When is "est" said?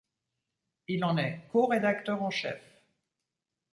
1.19-1.41